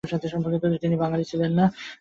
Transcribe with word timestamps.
তিনি 0.83 0.95
বাঙালি 0.95 1.23
ছিলেন 1.31 1.51
না। 1.59 1.65